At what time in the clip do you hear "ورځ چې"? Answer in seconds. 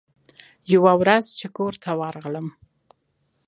1.01-1.47